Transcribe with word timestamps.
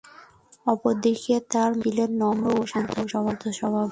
অপরদিকে 0.65 1.35
তার 1.51 1.71
মা 1.71 1.81
ছিলেন 1.83 2.11
নম্র 2.19 2.45
ও 2.55 2.61
শান্ত 2.65 2.95
স্বভাবের। 3.53 3.89